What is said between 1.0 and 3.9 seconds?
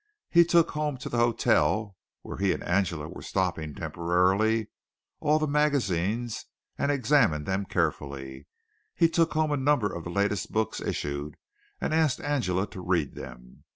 the hotel where he and Angela were stopping